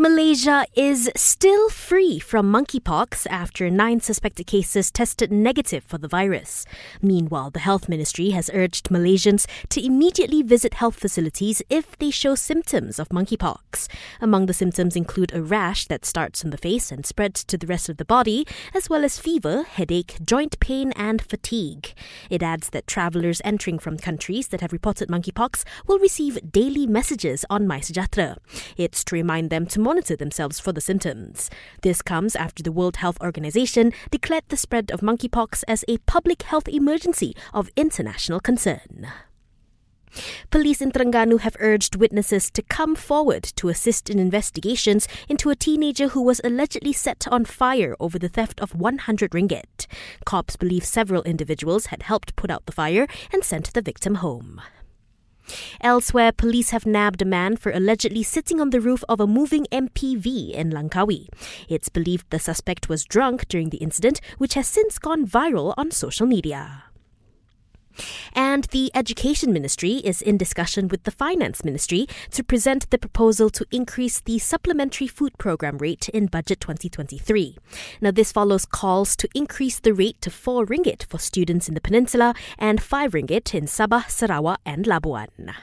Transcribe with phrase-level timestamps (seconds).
[0.00, 6.64] Malaysia is still free from monkeypox after nine suspected cases tested negative for the virus.
[7.02, 12.34] Meanwhile, the Health Ministry has urged Malaysians to immediately visit health facilities if they show
[12.34, 13.88] symptoms of monkeypox.
[14.22, 17.66] Among the symptoms include a rash that starts on the face and spreads to the
[17.66, 21.92] rest of the body, as well as fever, headache, joint pain, and fatigue.
[22.30, 27.44] It adds that travelers entering from countries that have reported monkeypox will receive daily messages
[27.50, 28.38] on MySejahtera.
[28.78, 31.50] It's to remind them to monitor themselves for the symptoms.
[31.82, 36.42] This comes after the World Health Organization declared the spread of monkeypox as a public
[36.42, 39.08] health emergency of international concern.
[40.50, 45.56] Police in Terengganu have urged witnesses to come forward to assist in investigations into a
[45.56, 49.88] teenager who was allegedly set on fire over the theft of 100 ringgit.
[50.24, 54.60] Cops believe several individuals had helped put out the fire and sent the victim home.
[55.80, 59.66] Elsewhere, police have nabbed a man for allegedly sitting on the roof of a moving
[59.72, 61.28] MPV in Langkawi.
[61.68, 65.90] It's believed the suspect was drunk during the incident, which has since gone viral on
[65.90, 66.89] social media.
[68.34, 73.50] And the Education Ministry is in discussion with the Finance Ministry to present the proposal
[73.50, 77.56] to increase the supplementary food program rate in Budget 2023.
[78.00, 81.80] Now, this follows calls to increase the rate to 4 ringgit for students in the
[81.80, 85.54] peninsula and 5 ringgit in Sabah, Sarawak, and Labuan.